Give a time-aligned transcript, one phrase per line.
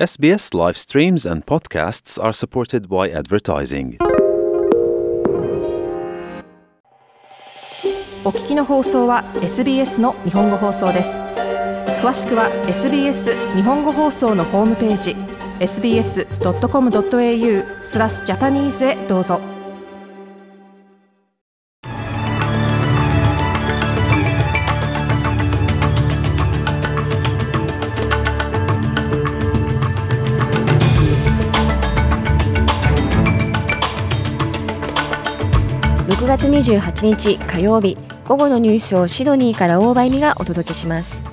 [0.00, 3.98] SBS live streams and podcasts are supported by advertising.
[8.24, 11.20] お聞きの放送は SBS の日本語放送です
[12.02, 15.14] 詳しくは SBS 日本語放送のホームページ
[15.60, 16.24] sbs.com.au
[17.84, 19.49] スラスジャパニーズへどうぞ
[36.20, 37.96] 6月28日火曜日
[38.28, 41.24] 午後のニュースをシドニーから大場意味がお届けします。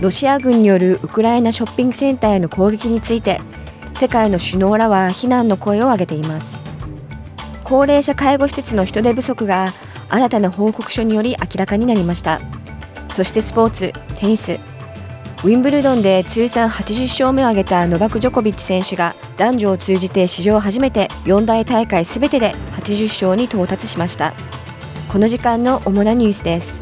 [0.00, 3.38] ロシア軍によるウクライナショッピングセンターへの攻撃について
[3.92, 6.58] 世界の首脳らは非難の声を上げています。
[7.64, 9.74] 高齢者介護施設の人手不足が
[10.08, 12.40] 新たな報告書により明らかになりました。
[13.10, 14.58] そしてスポーツテニス
[15.44, 24.34] ウィンブルドンで通算80勝目を挙げたノバク・ジョコビッチ選手が男女を通じて史上初めて四大大会すべてで80勝に到達しました。
[25.12, 26.80] この時間の主なニュースです。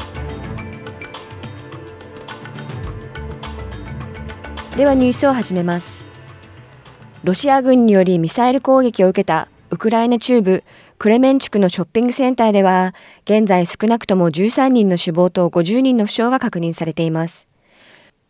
[4.75, 6.05] ではニュースを始めます。
[7.23, 10.63] ロシア軍によりミサイル攻撃を受けたウクライナ中部
[10.97, 12.95] クレメンチュクのショッピングセンターでは
[13.25, 17.47] 現在少なくとも13人の死亡と50人の負傷が確認されています。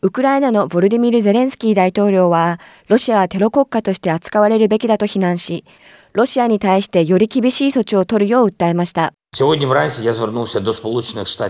[0.02, 5.66] ウクライナのボルディミル・ゼレンスキー大統領は、ロシアはテロ国家として扱われるべきだと非難し、
[6.14, 9.14] ロシアに対してより厳しい措置を取るよう訴えました。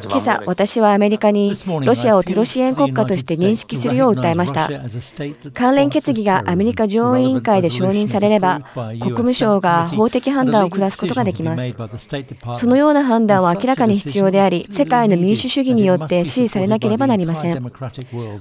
[0.09, 4.71] 今朝、私はアメリカにロシアをテロ支援国家として認識するよう訴えました。
[5.53, 11.77] 関連決議がアメリカ上院委員会で承認されれば、国務省が法的判断を下すことができます。
[12.55, 17.71] そのような判断は明らかに必要であり、世界の民主主義によって支持されなければなりません。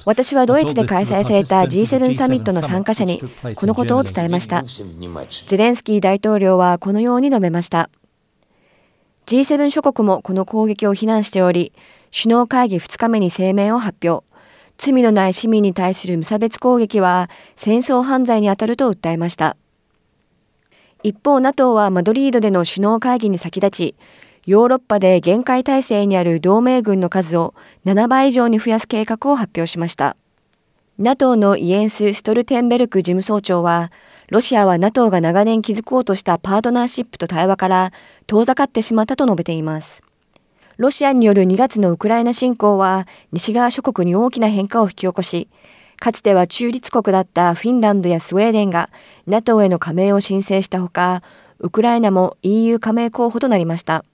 [0.06, 3.20] 私はドイツで開催された G7 サミットの参加者に
[3.56, 4.62] このことを伝えました。
[4.62, 7.90] ゼレンスキー大統領はこのように述べました。
[9.26, 11.72] G7 諸国もこの攻撃を非難しており、
[12.12, 14.24] 首脳会議2日目に声明を発表。
[14.76, 19.56] 罪のない市民に対する無差別攻撃は戦争犯罪にあたると訴えました。
[21.02, 23.94] 一方、NATO はマドリードでの首脳会議に先立ち、
[24.46, 27.54] ヨーロッパで限界体制にある同盟軍の数を
[27.86, 30.16] 7倍以上に増やす計画を発表しました。
[30.98, 33.90] NATO のイエンス・ストルテンベルク事務総長は、
[34.30, 37.92] ロシアは NATO が長年築こうとしたパートナーシップと対話から
[38.26, 40.02] 遠ざかってしまったと述べています。
[40.76, 45.48] ロシアによる2月のウクライナ侵攻は西側諸国に大きな変化を引き起こし、
[46.00, 48.90] かつては中立国だったフィンランドやスウェーデンが
[49.26, 51.22] NATO への加盟を申請したほか、
[51.60, 54.04] ウクライナも EU 加盟候補となりました。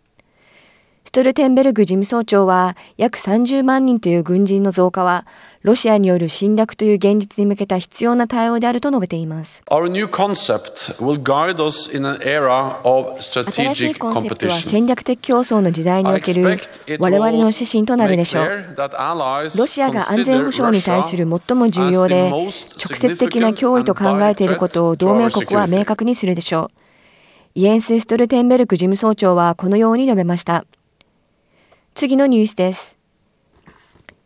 [1.05, 5.27] ストルテンベルグ事務総長は約30万人という軍人の増加は
[5.63, 9.61] ロシアによる侵略という現実に向けた必要な対応であると述べています。
[9.69, 10.53] 新しいコンセ
[14.29, 16.45] プトは戦略的競争の時代における
[17.01, 18.45] 我々の指針となるでしょう。
[18.47, 18.63] ロ
[19.67, 26.75] シアが安全保障に対する最も重要で直接的な脅威と考えていることを同盟国は明確にするでしょう。
[27.57, 30.65] イエンス・ストルテンベルク事務総長はこのように述べました。
[31.95, 32.99] 次のニュースです。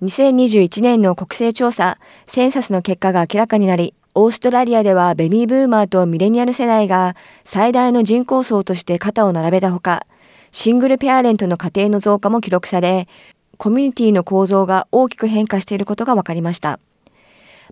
[0.03, 10.07] 2021年の国勢調査、センサスの結果が明らかになり、オーストラリアではベビーブーマーとミレニアル世代が最大の人口層として肩を並べたほか、
[10.53, 13.09] シングルペアレントの家庭の増加も記録され、
[13.57, 16.79] コミュニティの構造が大きく変化していることが分かりました。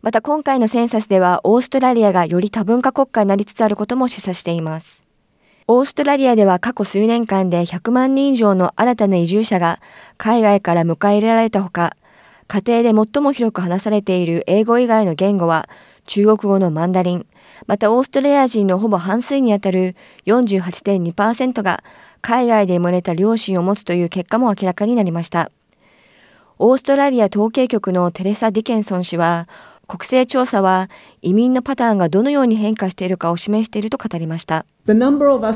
[0.00, 5.01] また今回のセンサスではオーストラリアがより多文化国家になりつつあることも示唆しています。
[5.68, 9.80] オーストラリアでは過去数年間で100万人以上の新たな移住者が
[10.18, 11.96] 海外から迎え入れられたほか、
[12.48, 15.68] 家庭で最も広く話されている英語以外の言語は
[16.06, 17.26] 中国語のマンダリン、
[17.66, 19.94] またオーストラリア人のほぼ半数にあたる
[20.26, 21.84] 48.2%が
[22.20, 25.50] 海外で生まれた両親を持つという結果も明らかになりました。
[26.58, 29.48] オーストラリア統計局のテレサ・ディケンソン氏は、
[29.92, 30.88] 国勢調査は
[31.20, 34.64] 移民のパターンがどのように変化しているかを示していると語りました。
[34.88, 35.54] オー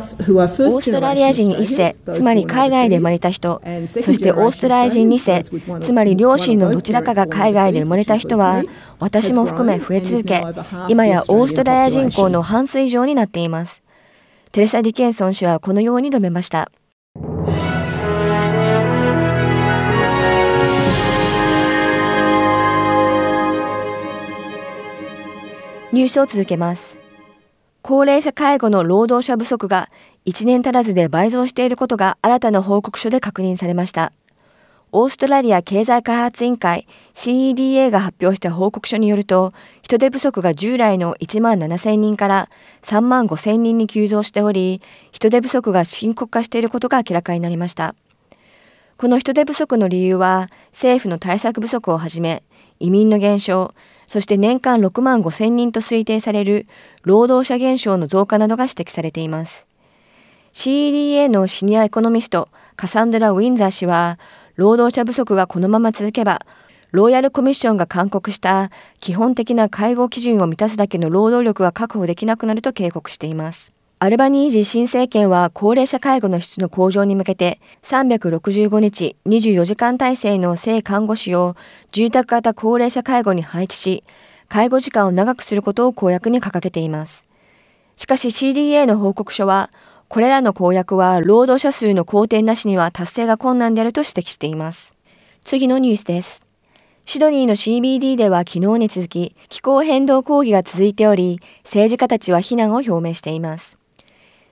[0.83, 5.43] ストラリア人1世、つまり海外で生まれた人、そしてオーストラリア人2世、
[5.81, 8.63] つまり両親のどちらかが海外で生まれた人は、
[8.99, 10.45] 私も含め増え続け、
[10.91, 13.81] 今やオーストラリア人口の半数以上になっています。
[14.53, 16.71] テレサ・ディケンソン氏はこのように述べました。
[25.97, 26.99] ニュースを続けます。
[27.81, 29.89] 高齢者介護の労働者不足が
[30.27, 34.13] 1年足らずで倍増していることが新たな報告書で確認されました。
[34.93, 42.51] オーストラリア経済開発委員会 CEDA が発表した報告書によると、人手不足が従来の1万7000人から
[42.83, 44.83] 3万5000人に急増しており、
[45.13, 47.95] 人手不足が深刻化していることが明らかになりました。
[48.99, 52.43] この人手不足の理由は、政府の対策不足をはじめ、
[52.81, 53.75] 移民の減少、
[54.07, 56.67] そして年間6万5000人と推定される
[57.03, 59.67] 労働者減少の増加などが指摘されています。
[60.55, 64.19] CEDA のシニアエコノミストカサンドラ・ウィンザー氏は、
[64.55, 66.41] 労働者不足がこのまま続けば、
[66.91, 68.71] ローヤルコミッションが勧告した
[69.01, 73.76] 基本的な介護基準を満たすだけの労働力が確保できなくなると警告しています。
[73.99, 81.57] アルバニージー新政権は高齢者介護の質の向上に向けて365日24時間体制の性看護師を
[81.93, 84.05] 住宅型高齢者介護に配置し、
[84.49, 87.31] 介護時間を長くすることを公約に掲げています。
[87.97, 89.71] しかし CDA の報告書は、
[90.09, 94.93] これらの公約は労働者数の好転なしには達成が困難であると指摘しています。
[95.43, 96.43] 次のニュースです。
[97.07, 103.79] シドニーの CBD では昨日に続き気候変動抗議が続いており、政治家たちは非難を表明しています。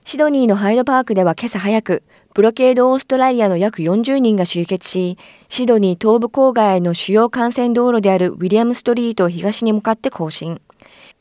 [0.07, 2.03] シドニーのハイドパークでは今朝早く、
[2.35, 5.17] ブロケードオーストラリアの約40人が集結し、
[5.49, 10.61] シドニー東部郊外の主要幹線道路であるウィリアムストリートを東に向かって行進。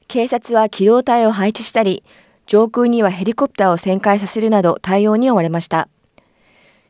[0.06, 2.04] 警察は機動隊を配置したり、
[2.46, 5.88] 上空にはヘリコプターを旋回させるなど対応に追われました。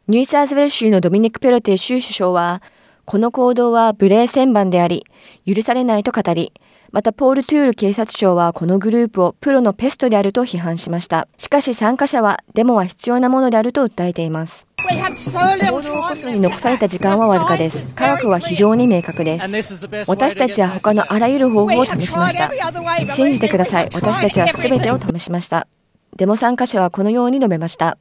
[0.08, 2.60] ニューサーズウェル州のドミニク・ペロテ州首相は、
[3.04, 5.06] この行動は無礼千番であり、
[5.46, 6.52] 許されないと語り、
[6.94, 11.26] またポール・トゥール警察庁はこのグループをプロのペストであると批判しました。
[11.38, 14.64] しかし参加者はデモは必要なものであると訴えています。
[14.78, 14.86] 行
[15.72, 17.92] 動起こすのに残された時間はわずかです。
[17.96, 19.88] 科学は非常に明確です。
[20.06, 22.48] 私たちは他のあらゆる方法を試しました。
[23.12, 23.86] 信じてください。
[23.92, 25.66] 私たちは全てを試しました。
[26.16, 27.98] デモ参加者はこのように述べました。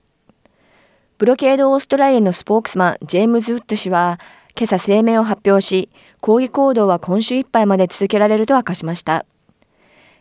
[1.18, 4.20] ブロケードオーストラリアのスポークスマン、ジェームズ・ウッド氏は、
[4.56, 5.90] 今朝声明を発表し、
[6.22, 9.26] 抗議行動は今週いっぱいまで続けられると明かしました。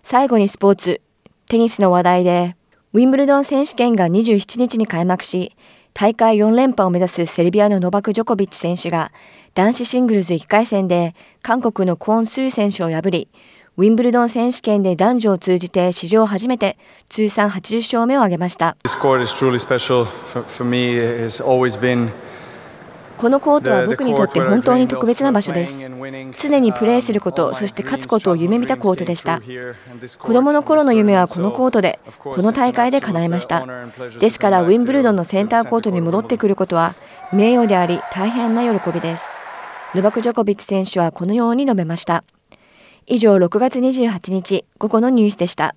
[0.03, 1.03] 最後にスポーツ、
[1.49, 2.57] テニスの話題で、
[2.95, 5.55] ウィンブルドン選手権が27日に開幕し、
[5.93, 9.13] 大会4連覇を目指すセルビアのノバク・ジョコビッチ選手が
[9.55, 13.29] 男子シングルズ1回戦で韓国のクォン・スー選手を破り、
[13.77, 16.79] ウィンブルドン選手権で男女を通じて史上初めて
[17.11, 18.77] 通算80勝目を挙げました。
[23.23, 25.79] このコートは僕にとって本当に特別な場所です。
[25.79, 29.41] 常にプレーすること、そして勝つことを夢見たコートでした。
[30.19, 33.65] 子供の頃の夢はこのコートで、この大会で叶えました。
[34.19, 36.97] ですから、ウィンブルドンのセンターコートに戻ってくることは
[37.33, 39.31] 名誉であり、大変な喜びです。
[39.95, 42.25] ノバク・ジョコビッチ選手はこのように述べました。
[43.07, 45.77] 以上、6月28日午後のニュースでした。